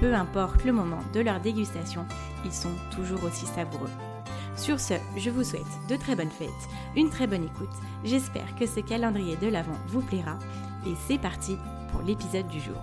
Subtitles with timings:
[0.00, 2.04] Peu importe le moment de leur dégustation,
[2.44, 3.90] ils sont toujours aussi savoureux.
[4.56, 6.48] Sur ce, je vous souhaite de très bonnes fêtes,
[6.96, 7.74] une très bonne écoute.
[8.04, 10.38] J'espère que ce calendrier de l'Avent vous plaira.
[10.86, 11.56] Et c'est parti
[11.92, 12.74] pour l'épisode du jour.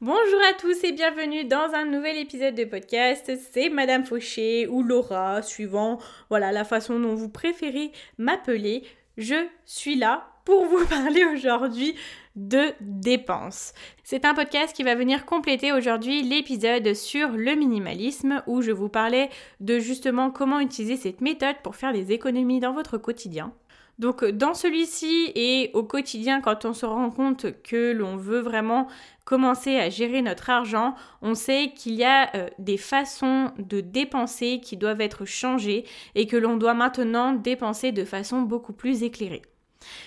[0.00, 3.30] Bonjour à tous et bienvenue dans un nouvel épisode de podcast.
[3.52, 5.98] C'est Madame Fauché ou Laura, suivant
[6.30, 8.82] voilà la façon dont vous préférez m'appeler.
[9.18, 11.94] Je suis là pour vous parler aujourd'hui
[12.36, 13.72] de dépenses.
[14.04, 18.88] C'est un podcast qui va venir compléter aujourd'hui l'épisode sur le minimalisme où je vous
[18.88, 23.52] parlais de justement comment utiliser cette méthode pour faire des économies dans votre quotidien.
[24.00, 28.88] Donc dans celui-ci et au quotidien, quand on se rend compte que l'on veut vraiment
[29.26, 34.60] commencer à gérer notre argent, on sait qu'il y a euh, des façons de dépenser
[34.62, 39.42] qui doivent être changées et que l'on doit maintenant dépenser de façon beaucoup plus éclairée.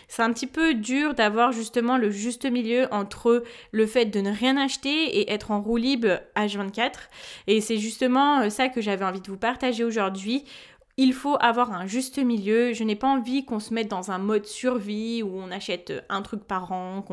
[0.07, 4.31] C'est un petit peu dur d'avoir justement le juste milieu entre le fait de ne
[4.31, 6.93] rien acheter et être en roue libre H24.
[7.47, 10.45] Et c'est justement euh, ça que j'avais envie de vous partager aujourd'hui.
[10.97, 12.73] Il faut avoir un juste milieu.
[12.73, 16.21] Je n'ai pas envie qu'on se mette dans un mode survie où on achète un
[16.21, 17.03] truc par an,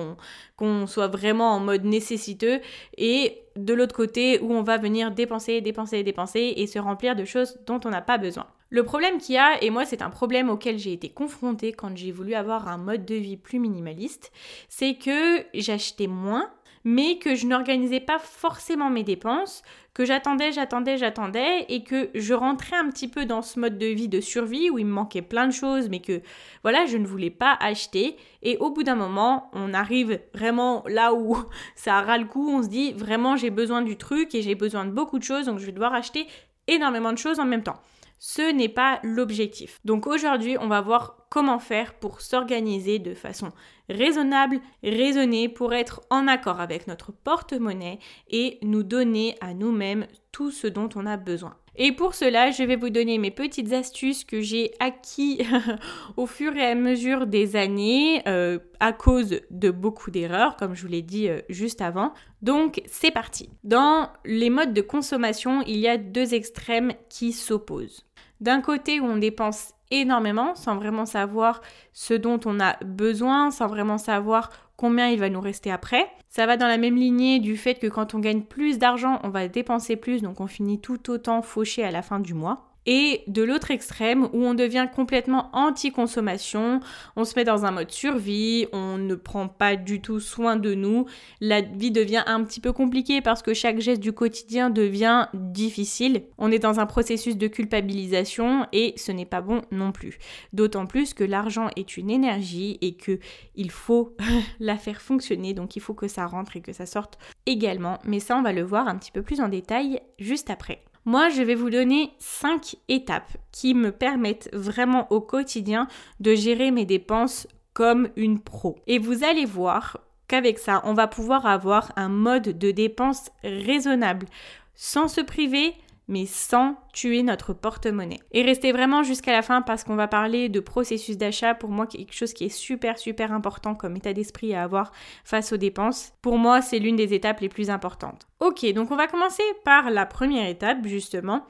[0.57, 2.61] qu'on soit vraiment en mode nécessiteux.
[2.99, 7.25] Et de l'autre côté où on va venir dépenser, dépenser, dépenser et se remplir de
[7.25, 8.47] choses dont on n'a pas besoin.
[8.71, 11.97] Le problème qu'il y a, et moi c'est un problème auquel j'ai été confrontée quand
[11.97, 14.31] j'ai voulu avoir un mode de vie plus minimaliste,
[14.69, 16.49] c'est que j'achetais moins,
[16.85, 22.33] mais que je n'organisais pas forcément mes dépenses, que j'attendais, j'attendais, j'attendais, et que je
[22.33, 25.21] rentrais un petit peu dans ce mode de vie de survie où il me manquait
[25.21, 26.23] plein de choses, mais que
[26.63, 28.17] voilà, je ne voulais pas acheter.
[28.43, 31.37] Et au bout d'un moment, on arrive vraiment là où
[31.75, 34.85] ça ras le coup, on se dit vraiment j'ai besoin du truc et j'ai besoin
[34.85, 36.29] de beaucoup de choses, donc je vais devoir acheter
[36.69, 37.81] énormément de choses en même temps.
[38.23, 39.81] Ce n'est pas l'objectif.
[39.87, 43.51] Donc aujourd'hui, on va voir comment faire pour s'organiser de façon
[43.89, 47.99] raisonnable, raisonnée, pour être en accord avec notre porte-monnaie
[48.29, 51.57] et nous donner à nous-mêmes tout ce dont on a besoin.
[51.77, 55.43] Et pour cela, je vais vous donner mes petites astuces que j'ai acquis
[56.17, 60.83] au fur et à mesure des années euh, à cause de beaucoup d'erreurs, comme je
[60.83, 62.13] vous l'ai dit euh, juste avant.
[62.43, 63.51] Donc c'est parti.
[63.65, 68.05] Dans les modes de consommation, il y a deux extrêmes qui s'opposent.
[68.41, 71.61] D'un côté où on dépense énormément sans vraiment savoir
[71.93, 74.51] ce dont on a besoin, sans vraiment savoir
[74.81, 76.07] combien il va nous rester après.
[76.31, 79.29] Ça va dans la même lignée du fait que quand on gagne plus d'argent, on
[79.29, 83.23] va dépenser plus, donc on finit tout autant fauché à la fin du mois et
[83.27, 86.81] de l'autre extrême où on devient complètement anti-consommation,
[87.17, 90.75] on se met dans un mode survie, on ne prend pas du tout soin de
[90.75, 91.07] nous,
[91.41, 96.25] la vie devient un petit peu compliquée parce que chaque geste du quotidien devient difficile,
[96.39, 100.19] on est dans un processus de culpabilisation et ce n'est pas bon non plus.
[100.53, 103.19] D'autant plus que l'argent est une énergie et que
[103.55, 104.17] il faut
[104.61, 108.21] la faire fonctionner, donc il faut que ça rentre et que ça sorte également, mais
[108.21, 110.83] ça on va le voir un petit peu plus en détail juste après.
[111.05, 115.89] Moi, je vais vous donner 5 étapes qui me permettent vraiment au quotidien
[116.21, 118.77] de gérer mes dépenses comme une pro.
[118.87, 119.99] Et vous allez voir
[120.29, 124.27] qu'avec ça, on va pouvoir avoir un mode de dépense raisonnable,
[124.75, 125.75] sans se priver,
[126.11, 128.21] mais sans tuer notre porte-monnaie.
[128.33, 131.87] Et restez vraiment jusqu'à la fin parce qu'on va parler de processus d'achat, pour moi
[131.87, 134.93] quelque chose qui est super super important comme état d'esprit à avoir
[135.25, 136.13] face aux dépenses.
[136.21, 138.27] Pour moi, c'est l'une des étapes les plus importantes.
[138.41, 141.47] Ok, donc on va commencer par la première étape justement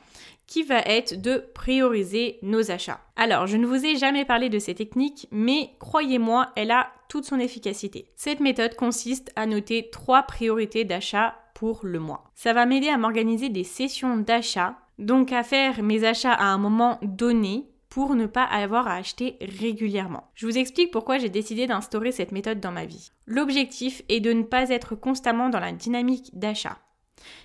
[0.47, 3.01] qui va être de prioriser nos achats.
[3.15, 7.25] Alors, je ne vous ai jamais parlé de ces techniques, mais croyez-moi, elle a toute
[7.25, 8.11] son efficacité.
[8.17, 12.25] Cette méthode consiste à noter trois priorités d'achat pour le mois.
[12.35, 16.57] Ça va m'aider à m'organiser des sessions d'achat, donc à faire mes achats à un
[16.57, 20.31] moment donné pour ne pas avoir à acheter régulièrement.
[20.35, 23.11] Je vous explique pourquoi j'ai décidé d'instaurer cette méthode dans ma vie.
[23.27, 26.79] L'objectif est de ne pas être constamment dans la dynamique d'achat.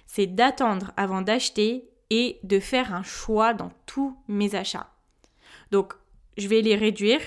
[0.07, 4.93] C'est d'attendre avant d'acheter et de faire un choix dans tous mes achats.
[5.71, 5.93] Donc,
[6.37, 7.19] je vais les réduire.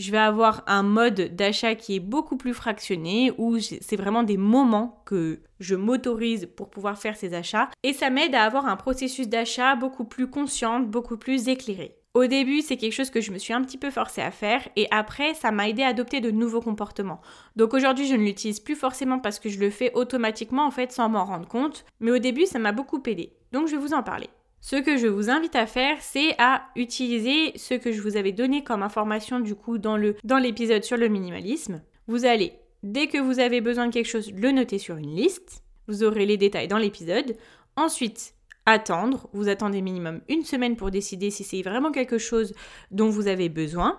[0.00, 4.38] Je vais avoir un mode d'achat qui est beaucoup plus fractionné, où c'est vraiment des
[4.38, 7.68] moments que je m'autorise pour pouvoir faire ces achats.
[7.82, 11.98] Et ça m'aide à avoir un processus d'achat beaucoup plus conscient, beaucoup plus éclairé.
[12.14, 14.66] Au début, c'est quelque chose que je me suis un petit peu forcée à faire
[14.74, 17.20] et après, ça m'a aidé à adopter de nouveaux comportements.
[17.56, 20.92] Donc aujourd'hui, je ne l'utilise plus forcément parce que je le fais automatiquement en fait
[20.92, 23.34] sans m'en rendre compte, mais au début, ça m'a beaucoup aidé.
[23.52, 24.30] Donc je vais vous en parler.
[24.62, 28.32] Ce que je vous invite à faire, c'est à utiliser ce que je vous avais
[28.32, 29.96] donné comme information du coup dans
[30.38, 31.82] l'épisode sur le minimalisme.
[32.06, 32.52] Vous allez
[32.82, 35.62] dès que vous avez besoin de quelque chose, le noter sur une liste.
[35.88, 37.36] Vous aurez les détails dans l'épisode.
[37.76, 38.34] Ensuite,
[38.66, 39.30] attendre.
[39.32, 42.54] Vous attendez minimum une semaine pour décider si c'est vraiment quelque chose
[42.90, 43.98] dont vous avez besoin.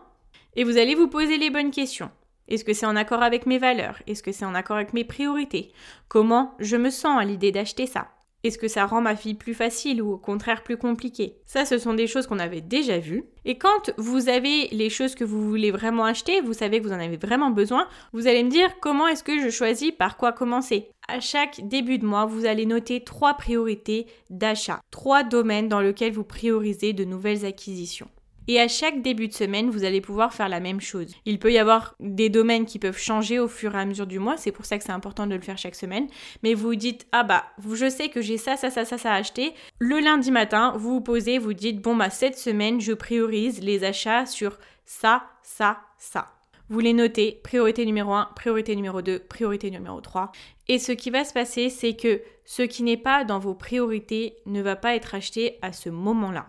[0.56, 2.12] Et vous allez vous poser les bonnes questions.
[2.48, 4.02] Est-ce que c'est en accord avec mes valeurs?
[4.06, 5.72] Est-ce que c'est en accord avec mes priorités?
[6.08, 8.10] Comment je me sens à l'idée d'acheter ça?
[8.44, 11.36] Est-ce que ça rend ma vie plus facile ou au contraire plus compliquée?
[11.46, 13.26] Ça, ce sont des choses qu'on avait déjà vues.
[13.46, 16.94] Et quand vous avez les choses que vous voulez vraiment acheter, vous savez que vous
[16.94, 20.32] en avez vraiment besoin, vous allez me dire comment est-ce que je choisis par quoi
[20.32, 20.90] commencer.
[21.08, 26.14] À chaque début de mois, vous allez noter trois priorités d'achat, trois domaines dans lesquels
[26.14, 28.10] vous priorisez de nouvelles acquisitions.
[28.48, 31.14] Et à chaque début de semaine, vous allez pouvoir faire la même chose.
[31.26, 34.20] Il peut y avoir des domaines qui peuvent changer au fur et à mesure du
[34.20, 36.08] mois, c'est pour ça que c'est important de le faire chaque semaine.
[36.44, 39.16] Mais vous dites, ah bah, je sais que j'ai ça, ça, ça, ça, ça à
[39.16, 39.54] acheter.
[39.80, 43.84] Le lundi matin, vous vous posez, vous dites, bon bah, cette semaine, je priorise les
[43.84, 46.28] achats sur ça, ça, ça.
[46.70, 50.32] Vous les notez, priorité numéro 1, priorité numéro 2, priorité numéro 3.
[50.70, 54.38] Et ce qui va se passer, c'est que ce qui n'est pas dans vos priorités
[54.46, 56.48] ne va pas être acheté à ce moment-là.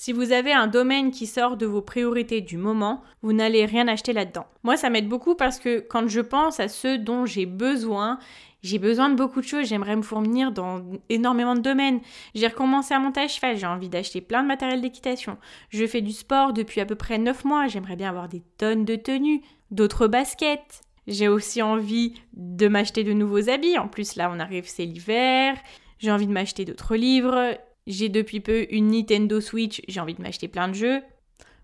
[0.00, 3.88] Si vous avez un domaine qui sort de vos priorités du moment, vous n'allez rien
[3.88, 4.46] acheter là-dedans.
[4.62, 8.20] Moi, ça m'aide beaucoup parce que quand je pense à ce dont j'ai besoin,
[8.62, 11.98] j'ai besoin de beaucoup de choses, j'aimerais me fournir dans énormément de domaines.
[12.36, 15.36] J'ai recommencé à monter à cheval, j'ai envie d'acheter plein de matériel d'équitation.
[15.70, 18.84] Je fais du sport depuis à peu près 9 mois, j'aimerais bien avoir des tonnes
[18.84, 19.42] de tenues,
[19.72, 20.82] d'autres baskets.
[21.08, 23.78] J'ai aussi envie de m'acheter de nouveaux habits.
[23.78, 25.56] En plus, là, on arrive, c'est l'hiver.
[25.98, 27.58] J'ai envie de m'acheter d'autres livres.
[27.88, 31.00] J'ai depuis peu une Nintendo Switch, j'ai envie de m'acheter plein de jeux.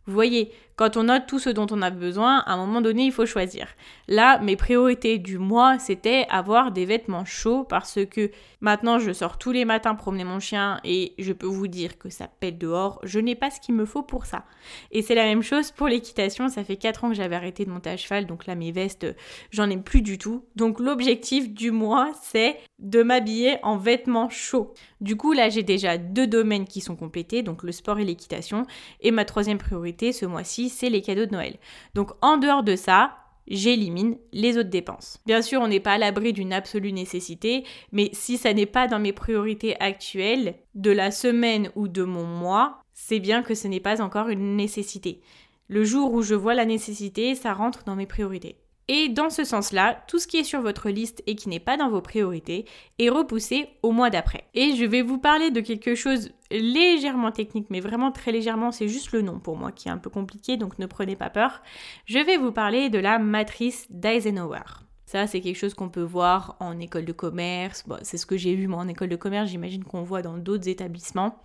[0.06, 3.04] Vous voyez, quand on note tout ce dont on a besoin, à un moment donné,
[3.04, 3.68] il faut choisir.
[4.08, 8.30] Là, mes priorités du mois, c'était avoir des vêtements chauds parce que
[8.60, 12.08] maintenant, je sors tous les matins promener mon chien et je peux vous dire que
[12.08, 13.00] ça pète dehors.
[13.04, 14.44] Je n'ai pas ce qu'il me faut pour ça.
[14.90, 16.48] Et c'est la même chose pour l'équitation.
[16.48, 19.06] Ça fait 4 ans que j'avais arrêté de monter à cheval, donc là, mes vestes,
[19.50, 20.44] j'en ai plus du tout.
[20.56, 24.74] Donc l'objectif du mois, c'est de m'habiller en vêtements chauds.
[25.00, 28.64] Du coup, là, j'ai déjà deux domaines qui sont complétés, donc le sport et l'équitation.
[29.00, 31.56] Et ma troisième priorité ce mois-ci, c'est les cadeaux de Noël.
[31.94, 33.16] Donc en dehors de ça,
[33.46, 35.18] j'élimine les autres dépenses.
[35.26, 38.88] Bien sûr, on n'est pas à l'abri d'une absolue nécessité, mais si ça n'est pas
[38.88, 43.68] dans mes priorités actuelles, de la semaine ou de mon mois, c'est bien que ce
[43.68, 45.20] n'est pas encore une nécessité.
[45.68, 48.56] Le jour où je vois la nécessité, ça rentre dans mes priorités.
[48.88, 51.76] Et dans ce sens-là, tout ce qui est sur votre liste et qui n'est pas
[51.76, 52.66] dans vos priorités
[52.98, 54.44] est repoussé au mois d'après.
[54.54, 58.88] Et je vais vous parler de quelque chose légèrement technique, mais vraiment très légèrement, c'est
[58.88, 61.62] juste le nom pour moi qui est un peu compliqué, donc ne prenez pas peur.
[62.04, 64.83] Je vais vous parler de la matrice d'Eisenhower.
[65.26, 67.84] C'est quelque chose qu'on peut voir en école de commerce.
[68.02, 69.50] c'est ce que j'ai vu moi en école de commerce.
[69.50, 71.38] J'imagine qu'on voit dans d'autres établissements.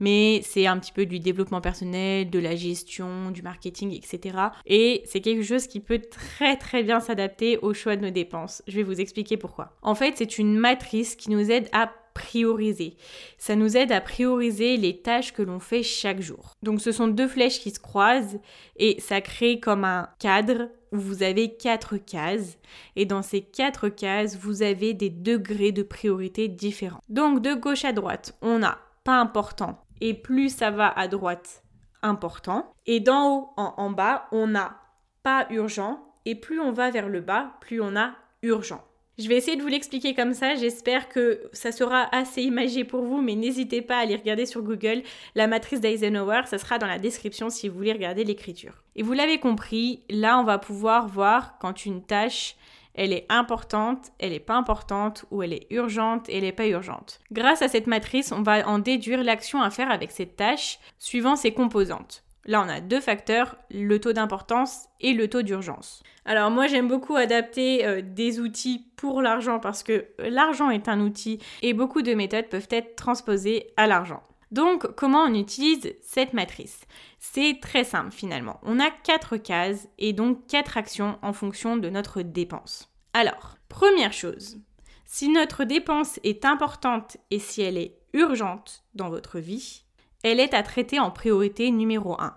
[0.00, 4.38] Mais c'est un petit peu du développement personnel, de la gestion, du marketing, etc.
[4.66, 8.62] Et c'est quelque chose qui peut très très bien s'adapter au choix de nos dépenses.
[8.68, 9.76] Je vais vous expliquer pourquoi.
[9.82, 12.96] En fait, c'est une matrice qui nous aide à prioriser.
[13.38, 16.56] Ça nous aide à prioriser les tâches que l'on fait chaque jour.
[16.62, 18.40] Donc ce sont deux flèches qui se croisent
[18.76, 22.58] et ça crée comme un cadre où vous avez quatre cases
[22.96, 27.02] et dans ces quatre cases, vous avez des degrés de priorité différents.
[27.08, 31.62] Donc de gauche à droite, on a pas important et plus ça va à droite,
[32.02, 32.72] important.
[32.86, 34.76] Et d'en haut en, en bas, on a
[35.22, 38.82] pas urgent et plus on va vers le bas, plus on a urgent.
[39.18, 43.02] Je vais essayer de vous l'expliquer comme ça, j'espère que ça sera assez imagé pour
[43.02, 45.02] vous, mais n'hésitez pas à aller regarder sur Google
[45.34, 48.74] la matrice d'Eisenhower, ça sera dans la description si vous voulez regarder l'écriture.
[48.94, 52.54] Et vous l'avez compris, là on va pouvoir voir quand une tâche
[52.94, 57.18] elle est importante, elle n'est pas importante, ou elle est urgente elle n'est pas urgente.
[57.32, 61.34] Grâce à cette matrice, on va en déduire l'action à faire avec cette tâche suivant
[61.34, 62.22] ses composantes.
[62.48, 66.02] Là, on a deux facteurs, le taux d'importance et le taux d'urgence.
[66.24, 71.00] Alors moi, j'aime beaucoup adapter euh, des outils pour l'argent parce que l'argent est un
[71.00, 74.22] outil et beaucoup de méthodes peuvent être transposées à l'argent.
[74.50, 76.80] Donc, comment on utilise cette matrice?
[77.18, 78.60] C'est très simple finalement.
[78.62, 82.90] On a quatre cases et donc quatre actions en fonction de notre dépense.
[83.12, 84.58] Alors, première chose,
[85.04, 89.84] si notre dépense est importante et si elle est urgente dans votre vie,
[90.22, 92.36] elle est à traiter en priorité numéro 1.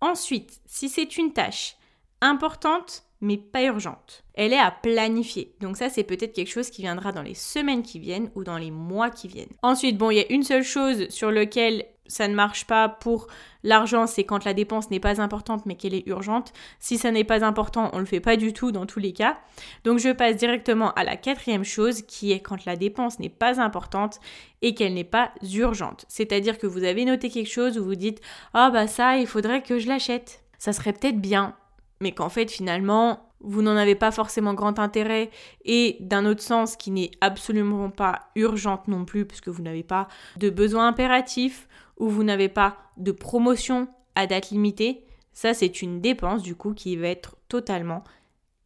[0.00, 1.76] Ensuite, si c'est une tâche
[2.20, 5.54] importante mais pas urgente, elle est à planifier.
[5.60, 8.56] Donc ça, c'est peut-être quelque chose qui viendra dans les semaines qui viennent ou dans
[8.56, 9.52] les mois qui viennent.
[9.62, 13.28] Ensuite, bon, il y a une seule chose sur laquelle ça ne marche pas pour
[13.62, 16.52] l'argent, c'est quand la dépense n'est pas importante mais qu'elle est urgente.
[16.80, 19.12] Si ça n'est pas important, on ne le fait pas du tout dans tous les
[19.12, 19.38] cas.
[19.84, 23.60] Donc je passe directement à la quatrième chose qui est quand la dépense n'est pas
[23.60, 24.18] importante
[24.60, 26.04] et qu'elle n'est pas urgente.
[26.08, 28.20] C'est-à-dire que vous avez noté quelque chose où vous dites
[28.54, 30.42] Ah bah ça, il faudrait que je l'achète.
[30.58, 31.54] Ça serait peut-être bien,
[32.00, 35.30] mais qu'en fait finalement vous n'en avez pas forcément grand intérêt
[35.64, 40.08] et d'un autre sens qui n'est absolument pas urgente non plus puisque vous n'avez pas
[40.36, 41.68] de besoin impératif
[41.98, 46.74] où vous n'avez pas de promotion à date limitée, ça c'est une dépense du coup
[46.74, 48.04] qui va être totalement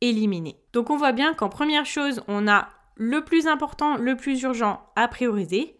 [0.00, 0.56] éliminée.
[0.72, 4.80] Donc on voit bien qu'en première chose, on a le plus important, le plus urgent
[4.96, 5.76] à prioriser,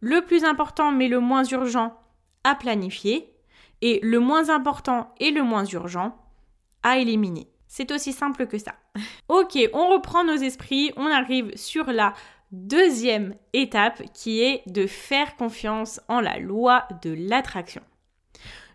[0.00, 1.94] le plus important mais le moins urgent
[2.44, 3.30] à planifier,
[3.82, 6.16] et le moins important et le moins urgent
[6.82, 7.48] à éliminer.
[7.72, 8.74] C'est aussi simple que ça.
[9.28, 12.14] ok, on reprend nos esprits, on arrive sur la
[12.50, 17.82] deuxième étape qui est de faire confiance en la loi de l'attraction.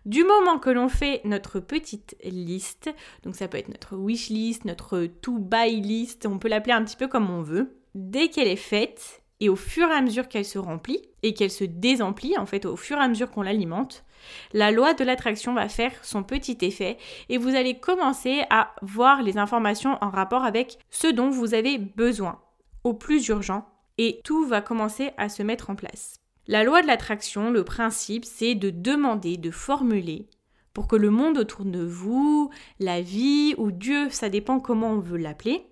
[0.06, 2.88] Du moment que l'on fait notre petite liste,
[3.22, 6.82] donc ça peut être notre wish list, notre to buy list, on peut l'appeler un
[6.82, 10.26] petit peu comme on veut, dès qu'elle est faite et au fur et à mesure
[10.26, 13.42] qu'elle se remplit et qu'elle se désemplit, en fait au fur et à mesure qu'on
[13.42, 14.05] l'alimente,
[14.52, 19.22] la loi de l'attraction va faire son petit effet et vous allez commencer à voir
[19.22, 22.40] les informations en rapport avec ce dont vous avez besoin
[22.84, 23.66] au plus urgent
[23.98, 26.20] et tout va commencer à se mettre en place.
[26.46, 30.28] La loi de l'attraction, le principe, c'est de demander, de formuler
[30.72, 35.00] pour que le monde autour de vous, la vie ou Dieu, ça dépend comment on
[35.00, 35.66] veut l'appeler,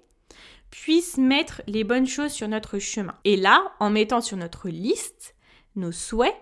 [0.71, 3.15] puisse mettre les bonnes choses sur notre chemin.
[3.25, 5.37] Et là, en mettant sur notre liste
[5.77, 6.35] nos souhaits,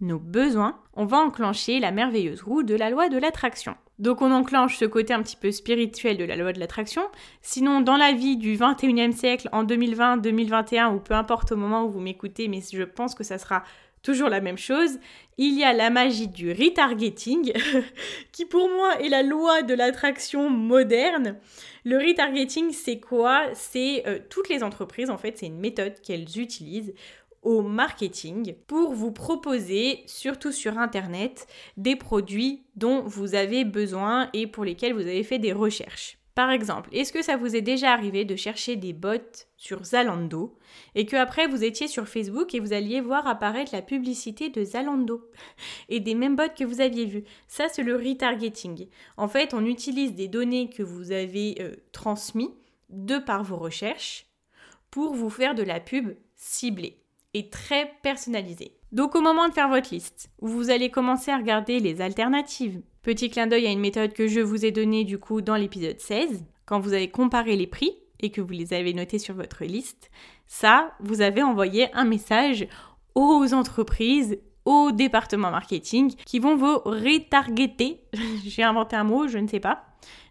[0.00, 3.76] nos besoins, on va enclencher la merveilleuse roue de la loi de l'attraction.
[3.98, 7.02] Donc on enclenche ce côté un petit peu spirituel de la loi de l'attraction.
[7.42, 11.84] Sinon, dans la vie du 21e siècle, en 2020, 2021, ou peu importe au moment
[11.84, 13.64] où vous m'écoutez, mais je pense que ça sera
[14.02, 14.98] toujours la même chose,
[15.38, 17.52] il y a la magie du retargeting,
[18.32, 21.36] qui pour moi est la loi de l'attraction moderne.
[21.84, 23.42] Le retargeting, c'est quoi?
[23.54, 26.94] C'est euh, toutes les entreprises, en fait, c'est une méthode qu'elles utilisent
[27.42, 34.46] au marketing pour vous proposer, surtout sur Internet, des produits dont vous avez besoin et
[34.46, 36.18] pour lesquels vous avez fait des recherches.
[36.38, 40.56] Par exemple, est-ce que ça vous est déjà arrivé de chercher des bots sur Zalando
[40.94, 44.62] et que après vous étiez sur Facebook et vous alliez voir apparaître la publicité de
[44.62, 45.28] Zalando
[45.88, 48.86] et des mêmes bots que vous aviez vus Ça, c'est le retargeting.
[49.16, 52.50] En fait, on utilise des données que vous avez euh, transmises
[52.88, 54.26] de par vos recherches
[54.92, 57.02] pour vous faire de la pub ciblée
[57.34, 58.72] et très personnalisé.
[58.92, 62.80] Donc au moment de faire votre liste, vous allez commencer à regarder les alternatives.
[63.02, 66.00] Petit clin d'œil à une méthode que je vous ai donnée du coup dans l'épisode
[66.00, 69.64] 16, quand vous avez comparé les prix et que vous les avez notés sur votre
[69.64, 70.10] liste,
[70.46, 72.66] ça, vous avez envoyé un message
[73.14, 78.00] aux entreprises, au département marketing qui vont vous retargeter.
[78.44, 79.84] J'ai inventé un mot, je ne sais pas.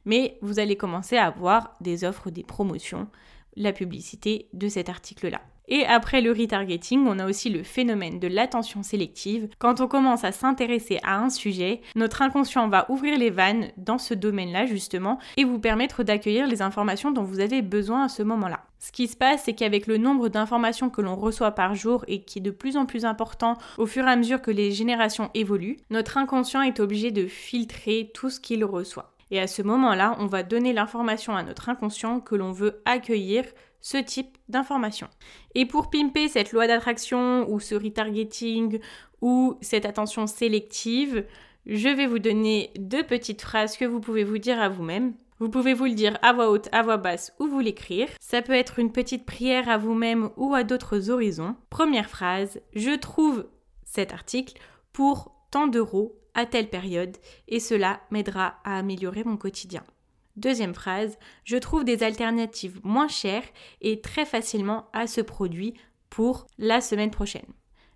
[0.06, 3.08] Mais vous allez commencer à avoir des offres, des promotions,
[3.56, 5.42] la publicité de cet article-là.
[5.68, 9.50] Et après le retargeting, on a aussi le phénomène de l'attention sélective.
[9.60, 13.98] Quand on commence à s'intéresser à un sujet, notre inconscient va ouvrir les vannes dans
[13.98, 18.24] ce domaine-là justement et vous permettre d'accueillir les informations dont vous avez besoin à ce
[18.24, 18.62] moment-là.
[18.80, 22.22] Ce qui se passe, c'est qu'avec le nombre d'informations que l'on reçoit par jour et
[22.22, 25.32] qui est de plus en plus important au fur et à mesure que les générations
[25.34, 29.14] évoluent, notre inconscient est obligé de filtrer tout ce qu'il reçoit.
[29.30, 33.44] Et à ce moment-là, on va donner l'information à notre inconscient que l'on veut accueillir
[33.82, 35.08] ce type d'information.
[35.56, 38.80] Et pour pimper cette loi d'attraction ou ce retargeting
[39.22, 41.26] ou cette attention sélective,
[41.66, 45.14] je vais vous donner deux petites phrases que vous pouvez vous dire à vous-même.
[45.40, 48.08] Vous pouvez vous le dire à voix haute, à voix basse ou vous l'écrire.
[48.20, 51.56] Ça peut être une petite prière à vous-même ou à d'autres horizons.
[51.70, 53.46] Première phrase, je trouve
[53.84, 54.60] cet article
[54.94, 57.18] pour tant d'euros à telle période
[57.48, 59.84] et cela m'aidera à améliorer mon quotidien.
[60.38, 63.44] Deuxième phrase, je trouve des alternatives moins chères
[63.82, 65.74] et très facilement à ce produit
[66.12, 67.48] pour la semaine prochaine.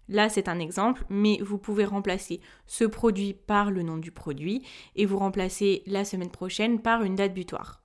[0.09, 4.63] Là, c'est un exemple, mais vous pouvez remplacer ce produit par le nom du produit
[4.95, 7.81] et vous remplacer la semaine prochaine par une date butoir.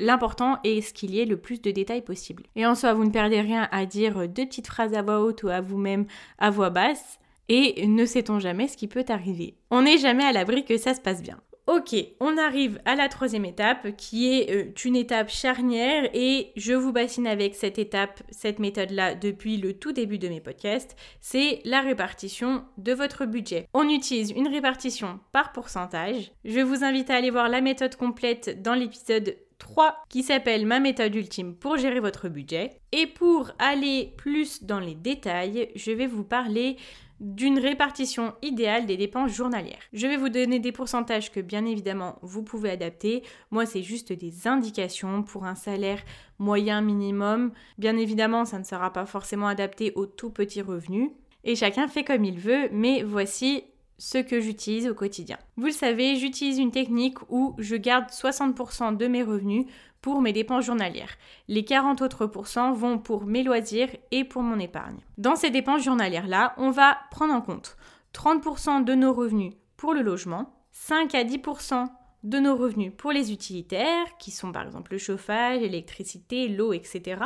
[0.00, 2.42] L'important est ce qu'il y ait le plus de détails possible.
[2.56, 5.44] Et en soi, vous ne perdez rien à dire deux petites phrases à voix haute
[5.44, 6.06] ou à vous-même
[6.38, 7.20] à voix basse.
[7.48, 9.54] Et ne sait-on jamais ce qui peut arriver?
[9.70, 11.40] On n'est jamais à l'abri que ça se passe bien.
[11.68, 16.72] Ok, on arrive à la troisième étape qui est euh, une étape charnière et je
[16.72, 21.60] vous bassine avec cette étape, cette méthode-là depuis le tout début de mes podcasts, c'est
[21.64, 23.68] la répartition de votre budget.
[23.74, 26.32] On utilise une répartition par pourcentage.
[26.44, 30.80] Je vous invite à aller voir la méthode complète dans l'épisode 3 qui s'appelle Ma
[30.80, 32.80] méthode ultime pour gérer votre budget.
[32.90, 36.76] Et pour aller plus dans les détails, je vais vous parler
[37.22, 39.78] d'une répartition idéale des dépenses journalières.
[39.92, 43.22] Je vais vous donner des pourcentages que bien évidemment vous pouvez adapter.
[43.52, 46.02] Moi, c'est juste des indications pour un salaire
[46.40, 47.52] moyen minimum.
[47.78, 51.10] Bien évidemment, ça ne sera pas forcément adapté aux tout petits revenus.
[51.44, 53.64] Et chacun fait comme il veut, mais voici
[53.98, 55.38] ce que j'utilise au quotidien.
[55.56, 59.66] Vous le savez, j'utilise une technique où je garde 60% de mes revenus
[60.02, 61.16] pour mes dépenses journalières.
[61.48, 64.98] Les 40 autres pourcents vont pour mes loisirs et pour mon épargne.
[65.16, 67.76] Dans ces dépenses journalières-là, on va prendre en compte
[68.12, 71.86] 30% de nos revenus pour le logement, 5 à 10%
[72.24, 77.22] de nos revenus pour les utilitaires, qui sont par exemple le chauffage, l'électricité, l'eau, etc.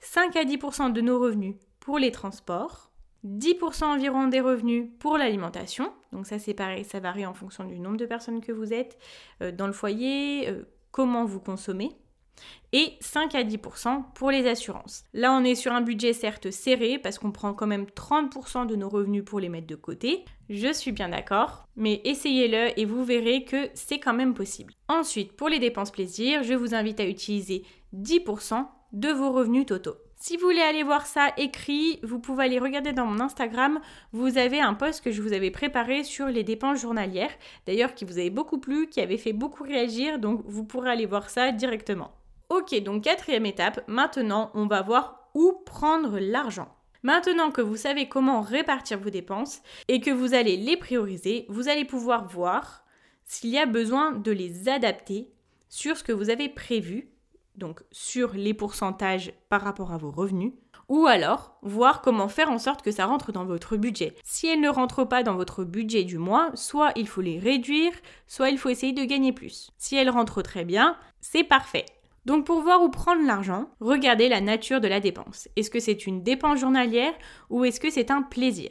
[0.00, 2.90] 5 à 10% de nos revenus pour les transports,
[3.24, 7.78] 10% environ des revenus pour l'alimentation, donc ça c'est pareil, ça varie en fonction du
[7.78, 8.98] nombre de personnes que vous êtes
[9.42, 11.90] euh, dans le foyer, euh, comment vous consommez,
[12.72, 15.04] et 5 à 10% pour les assurances.
[15.12, 18.76] Là, on est sur un budget certes serré parce qu'on prend quand même 30% de
[18.76, 20.24] nos revenus pour les mettre de côté.
[20.48, 24.74] Je suis bien d'accord, mais essayez-le et vous verrez que c'est quand même possible.
[24.88, 29.96] Ensuite, pour les dépenses plaisir, je vous invite à utiliser 10% de vos revenus totaux.
[30.24, 33.80] Si vous voulez aller voir ça écrit, vous pouvez aller regarder dans mon Instagram.
[34.12, 37.32] Vous avez un post que je vous avais préparé sur les dépenses journalières,
[37.66, 41.06] d'ailleurs qui vous avait beaucoup plu, qui avait fait beaucoup réagir, donc vous pourrez aller
[41.06, 42.12] voir ça directement.
[42.50, 46.68] Ok, donc quatrième étape, maintenant on va voir où prendre l'argent.
[47.02, 51.68] Maintenant que vous savez comment répartir vos dépenses et que vous allez les prioriser, vous
[51.68, 52.84] allez pouvoir voir
[53.24, 55.32] s'il y a besoin de les adapter
[55.68, 57.11] sur ce que vous avez prévu
[57.56, 60.52] donc sur les pourcentages par rapport à vos revenus,
[60.88, 64.14] ou alors voir comment faire en sorte que ça rentre dans votre budget.
[64.24, 67.92] Si elles ne rentrent pas dans votre budget du mois, soit il faut les réduire,
[68.26, 69.70] soit il faut essayer de gagner plus.
[69.78, 71.86] Si elles rentrent très bien, c'est parfait.
[72.24, 75.48] Donc pour voir où prendre l'argent, regardez la nature de la dépense.
[75.56, 77.14] Est-ce que c'est une dépense journalière
[77.50, 78.70] ou est-ce que c'est un plaisir?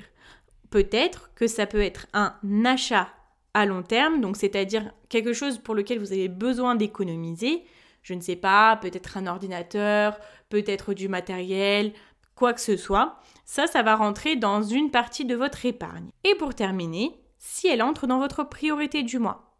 [0.69, 3.09] Peut-être que ça peut être un achat
[3.53, 7.63] à long terme, donc c'est-à-dire quelque chose pour lequel vous avez besoin d'économiser,
[8.01, 11.93] je ne sais pas, peut-être un ordinateur, peut-être du matériel,
[12.35, 16.09] quoi que ce soit, ça, ça va rentrer dans une partie de votre épargne.
[16.23, 19.55] Et pour terminer, si elle entre dans votre priorité du mois.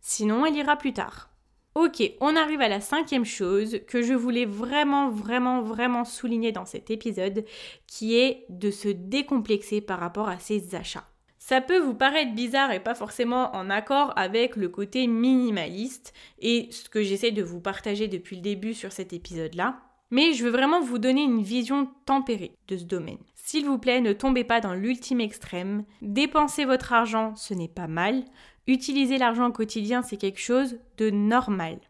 [0.00, 1.30] Sinon, elle ira plus tard.
[1.74, 6.64] Ok, on arrive à la cinquième chose que je voulais vraiment, vraiment, vraiment souligner dans
[6.64, 7.44] cet épisode,
[7.86, 11.09] qui est de se décomplexer par rapport à ses achats.
[11.50, 16.68] Ça peut vous paraître bizarre et pas forcément en accord avec le côté minimaliste et
[16.70, 19.80] ce que j'essaie de vous partager depuis le début sur cet épisode-là.
[20.12, 23.18] Mais je veux vraiment vous donner une vision tempérée de ce domaine.
[23.34, 25.82] S'il vous plaît, ne tombez pas dans l'ultime extrême.
[26.02, 28.22] Dépenser votre argent, ce n'est pas mal.
[28.68, 31.80] Utiliser l'argent au quotidien, c'est quelque chose de normal.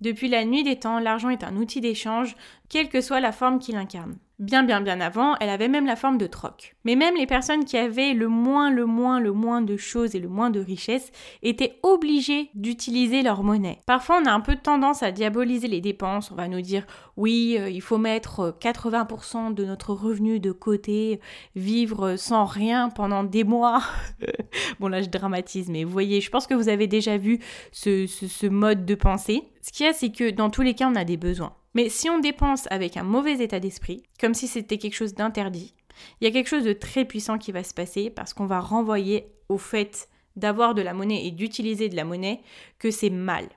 [0.00, 2.36] Depuis la nuit des temps, l'argent est un outil d'échange,
[2.70, 4.16] quelle que soit la forme qu'il incarne.
[4.40, 6.74] Bien bien bien avant, elle avait même la forme de troc.
[6.84, 10.18] Mais même les personnes qui avaient le moins, le moins, le moins de choses et
[10.18, 13.78] le moins de richesses étaient obligées d'utiliser leur monnaie.
[13.86, 16.32] Parfois, on a un peu tendance à diaboliser les dépenses.
[16.32, 16.84] On va nous dire
[17.16, 21.20] oui, euh, il faut mettre 80% euh, de notre revenu de côté,
[21.54, 23.84] vivre sans rien pendant des mois.
[24.80, 27.38] bon là, je dramatise, mais vous voyez, je pense que vous avez déjà vu
[27.70, 29.44] ce, ce mode de pensée.
[29.62, 31.54] Ce qu'il y a, c'est que dans tous les cas, on a des besoins.
[31.74, 35.74] Mais si on dépense avec un mauvais état d'esprit, comme si c'était quelque chose d'interdit,
[36.20, 38.60] il y a quelque chose de très puissant qui va se passer parce qu'on va
[38.60, 42.40] renvoyer au fait d'avoir de la monnaie et d'utiliser de la monnaie
[42.78, 43.48] que c'est mal,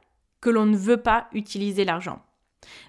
[0.42, 2.22] que l'on ne veut pas utiliser l'argent.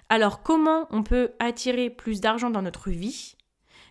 [0.09, 3.35] Alors comment on peut attirer plus d'argent dans notre vie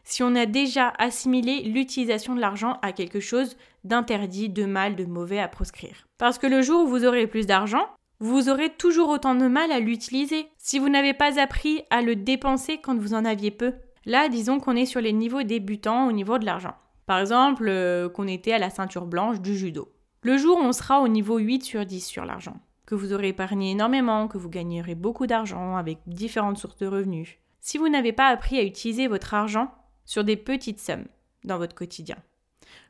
[0.05, 5.05] si on a déjà assimilé l'utilisation de l'argent à quelque chose d'interdit, de mal, de
[5.05, 6.07] mauvais à proscrire?
[6.17, 7.87] Parce que le jour où vous aurez plus d'argent,
[8.21, 12.17] vous aurez toujours autant de mal à l'utiliser si vous n'avez pas appris à le
[12.17, 13.75] dépenser quand vous en aviez peu.
[14.07, 16.75] Là, disons qu'on est sur les niveaux débutants au niveau de l'argent.
[17.07, 19.93] Par exemple, euh, qu'on était à la ceinture blanche du judo.
[20.23, 23.29] Le jour où on sera au niveau 8 sur 10 sur l'argent, que vous aurez
[23.29, 27.39] épargné énormément, que vous gagnerez beaucoup d'argent avec différentes sources de revenus.
[27.61, 29.71] Si vous n'avez pas appris à utiliser votre argent
[30.05, 31.07] sur des petites sommes
[31.45, 32.17] dans votre quotidien,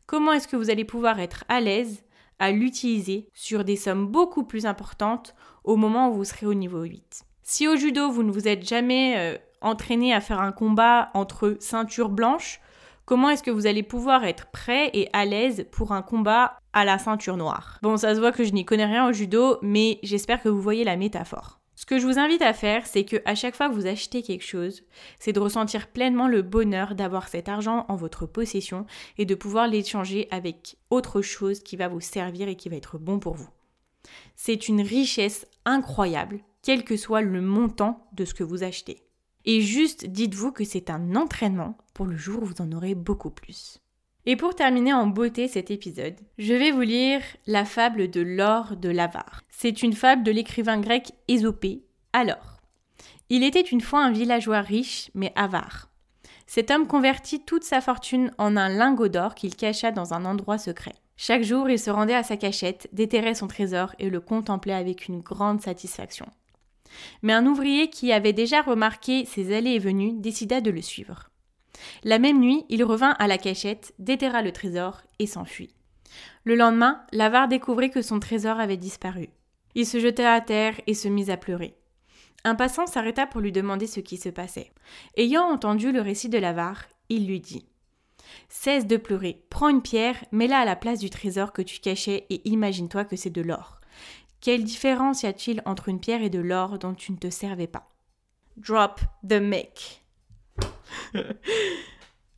[0.06, 2.02] comment est-ce que vous allez pouvoir être à l'aise
[2.38, 6.82] à l'utiliser sur des sommes beaucoup plus importantes au moment où vous serez au niveau
[6.82, 7.22] 8.
[7.42, 11.56] Si au judo, vous ne vous êtes jamais euh, entraîné à faire un combat entre
[11.60, 12.60] ceintures blanches,
[13.08, 16.84] Comment est-ce que vous allez pouvoir être prêt et à l'aise pour un combat à
[16.84, 17.78] la ceinture noire?
[17.80, 20.60] Bon, ça se voit que je n'y connais rien au judo, mais j'espère que vous
[20.60, 21.58] voyez la métaphore.
[21.78, 24.24] Ce que je vous invite à faire, c'est que à chaque fois que vous achetez
[24.24, 24.82] quelque chose,
[25.20, 28.84] c'est de ressentir pleinement le bonheur d'avoir cet argent en votre possession
[29.16, 32.98] et de pouvoir l'échanger avec autre chose qui va vous servir et qui va être
[32.98, 33.48] bon pour vous.
[34.34, 39.04] C'est une richesse incroyable, quel que soit le montant de ce que vous achetez.
[39.44, 43.30] Et juste dites-vous que c'est un entraînement pour le jour où vous en aurez beaucoup
[43.30, 43.78] plus.
[44.26, 48.76] Et pour terminer en beauté cet épisode, je vais vous lire la fable de l'or
[48.76, 49.42] de l'avare.
[49.50, 51.84] C'est une fable de l'écrivain grec Ésopée.
[52.12, 52.58] Alors,
[53.30, 55.88] il était une fois un villageois riche mais avare.
[56.46, 60.58] Cet homme convertit toute sa fortune en un lingot d'or qu'il cacha dans un endroit
[60.58, 60.94] secret.
[61.16, 65.08] Chaque jour, il se rendait à sa cachette, déterrait son trésor et le contemplait avec
[65.08, 66.26] une grande satisfaction.
[67.22, 71.27] Mais un ouvrier qui avait déjà remarqué ses allées et venues décida de le suivre.
[72.04, 75.74] La même nuit, il revint à la cachette, déterra le trésor et s'enfuit.
[76.44, 79.28] Le lendemain, l'avare découvrit que son trésor avait disparu.
[79.74, 81.74] Il se jeta à terre et se mit à pleurer.
[82.44, 84.72] Un passant s'arrêta pour lui demander ce qui se passait.
[85.16, 87.66] Ayant entendu le récit de l'avare, il lui dit
[88.48, 92.26] Cesse de pleurer, prends une pierre, mets-la à la place du trésor que tu cachais
[92.30, 93.80] et imagine-toi que c'est de l'or.
[94.40, 97.66] Quelle différence y a-t-il entre une pierre et de l'or dont tu ne te servais
[97.66, 97.90] pas?
[98.56, 100.02] Drop the mic.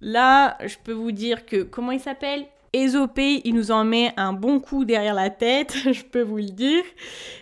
[0.01, 2.47] Là, je peux vous dire que, comment il s'appelle?
[2.73, 6.45] Ésopée, il nous en met un bon coup derrière la tête, je peux vous le
[6.45, 6.85] dire.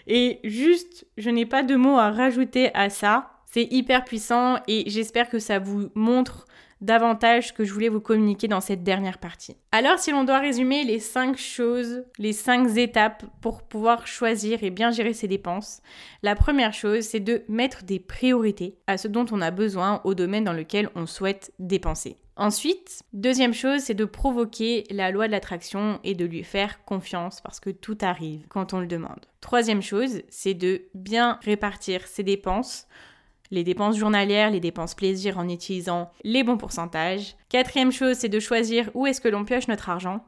[0.06, 3.30] Et juste, je n'ai pas de mots à rajouter à ça.
[3.46, 6.46] C'est hyper puissant et j'espère que ça vous montre
[6.80, 9.56] davantage que je voulais vous communiquer dans cette dernière partie.
[9.72, 14.70] Alors si l'on doit résumer les 5 choses, les 5 étapes pour pouvoir choisir et
[14.70, 15.80] bien gérer ses dépenses,
[16.22, 20.14] la première chose c'est de mettre des priorités à ce dont on a besoin au
[20.14, 22.16] domaine dans lequel on souhaite dépenser.
[22.38, 27.40] Ensuite, deuxième chose, c'est de provoquer la loi de l'attraction et de lui faire confiance
[27.40, 29.26] parce que tout arrive quand on le demande.
[29.40, 32.86] Troisième chose, c'est de bien répartir ses dépenses
[33.50, 37.36] les dépenses journalières, les dépenses plaisir en utilisant les bons pourcentages.
[37.48, 40.24] Quatrième chose, c'est de choisir où est-ce que l'on pioche notre argent.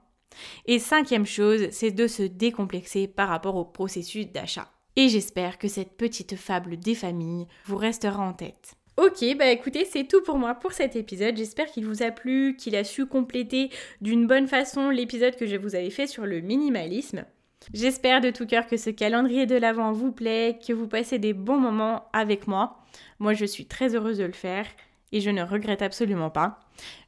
[0.66, 4.70] Et cinquième chose, c'est de se décomplexer par rapport au processus d'achat.
[4.96, 8.74] Et j'espère que cette petite fable des familles vous restera en tête.
[8.96, 11.37] Ok, bah écoutez, c'est tout pour moi pour cet épisode.
[11.37, 13.70] J'espère qu'il vous a plu, qu'il a su compléter
[14.02, 17.24] d'une bonne façon l'épisode que je vous avais fait sur le minimalisme.
[17.73, 21.35] J'espère de tout cœur que ce calendrier de l'Avent vous plaît, que vous passez des
[21.35, 22.79] bons moments avec moi.
[23.18, 24.66] Moi, je suis très heureuse de le faire
[25.12, 26.61] et je ne regrette absolument pas.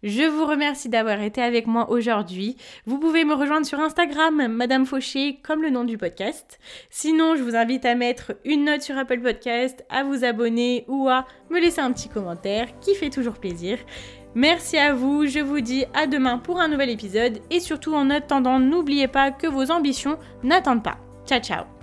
[0.02, 2.56] Je vous remercie d'avoir été avec moi aujourd'hui.
[2.84, 6.58] Vous pouvez me rejoindre sur Instagram, Madame Fauché, comme le nom du podcast.
[6.90, 11.08] Sinon, je vous invite à mettre une note sur Apple Podcast, à vous abonner ou
[11.08, 13.78] à me laisser un petit commentaire qui fait toujours plaisir.
[14.34, 18.08] Merci à vous, je vous dis à demain pour un nouvel épisode et surtout en
[18.08, 20.96] attendant, n'oubliez pas que vos ambitions n'attendent pas.
[21.26, 21.81] Ciao ciao